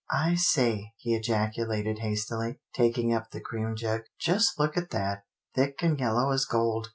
"I 0.25 0.33
say!" 0.33 0.89
he 0.97 1.13
ejaculated 1.13 1.99
hastily, 1.99 2.59
taking 2.73 3.13
up 3.13 3.29
the 3.29 3.39
cream 3.39 3.75
jug." 3.75 4.01
Just 4.19 4.57
look 4.57 4.75
at 4.75 4.89
that— 4.89 5.25
thick 5.55 5.77
and 5.83 5.99
yellow 5.99 6.31
as 6.31 6.43
gold. 6.43 6.89